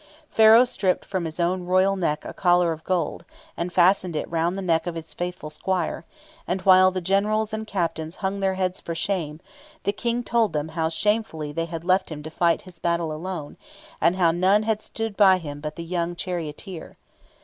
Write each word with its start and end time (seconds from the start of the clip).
Pharaoh 0.31 0.65
stripped 0.65 1.05
from 1.05 1.25
his 1.25 1.39
own 1.39 1.67
royal 1.67 1.95
neck 1.95 2.25
a 2.25 2.33
collar 2.33 2.71
of 2.71 2.83
gold, 2.83 3.23
and 3.55 3.71
fastened 3.71 4.15
it 4.15 4.27
round 4.31 4.55
the 4.55 4.61
neck 4.63 4.87
of 4.87 4.95
his 4.95 5.13
faithful 5.13 5.51
squire; 5.51 6.05
and, 6.47 6.59
while 6.63 6.89
the 6.89 7.01
Generals 7.01 7.53
and 7.53 7.67
Captains 7.67 8.15
hung 8.15 8.39
their 8.39 8.55
heads 8.55 8.79
for 8.79 8.95
shame, 8.95 9.39
the 9.83 9.91
King 9.93 10.23
told 10.23 10.53
them 10.53 10.69
how 10.69 10.89
shamefully 10.89 11.51
they 11.51 11.65
had 11.65 11.83
left 11.83 12.11
him 12.11 12.23
to 12.23 12.31
fight 12.31 12.63
his 12.63 12.79
battle 12.79 13.13
alone, 13.13 13.57
and 14.01 14.15
how 14.15 14.31
none 14.31 14.63
had 14.63 14.81
stood 14.81 15.15
by 15.15 15.37
him 15.37 15.59
but 15.61 15.75
the 15.75 15.83
young 15.85 16.15
charioteer. 16.15 16.97